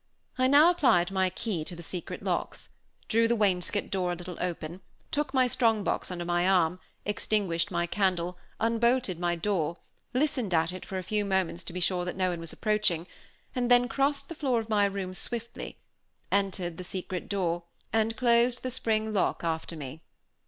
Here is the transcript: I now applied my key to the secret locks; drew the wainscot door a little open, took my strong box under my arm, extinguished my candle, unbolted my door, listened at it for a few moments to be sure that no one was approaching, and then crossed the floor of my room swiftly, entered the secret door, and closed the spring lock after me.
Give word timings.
I 0.35 0.47
now 0.47 0.71
applied 0.71 1.11
my 1.11 1.29
key 1.29 1.63
to 1.63 1.75
the 1.75 1.83
secret 1.83 2.23
locks; 2.23 2.69
drew 3.07 3.27
the 3.27 3.35
wainscot 3.35 3.91
door 3.91 4.11
a 4.11 4.15
little 4.15 4.35
open, 4.41 4.81
took 5.11 5.31
my 5.31 5.45
strong 5.45 5.83
box 5.83 6.09
under 6.09 6.25
my 6.25 6.49
arm, 6.49 6.79
extinguished 7.05 7.69
my 7.69 7.85
candle, 7.85 8.35
unbolted 8.59 9.19
my 9.19 9.35
door, 9.35 9.77
listened 10.11 10.55
at 10.55 10.71
it 10.71 10.87
for 10.87 10.97
a 10.97 11.03
few 11.03 11.23
moments 11.23 11.63
to 11.65 11.73
be 11.73 11.79
sure 11.79 12.03
that 12.03 12.17
no 12.17 12.31
one 12.31 12.39
was 12.39 12.51
approaching, 12.51 13.05
and 13.53 13.69
then 13.69 13.87
crossed 13.87 14.27
the 14.27 14.33
floor 14.33 14.59
of 14.59 14.69
my 14.69 14.85
room 14.85 15.13
swiftly, 15.13 15.77
entered 16.31 16.77
the 16.77 16.83
secret 16.83 17.29
door, 17.29 17.65
and 17.93 18.17
closed 18.17 18.63
the 18.63 18.71
spring 18.71 19.13
lock 19.13 19.43
after 19.43 19.75
me. 19.77 20.01